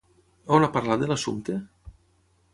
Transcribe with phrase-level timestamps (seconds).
[0.57, 1.59] On ha parlat de l'assumpte?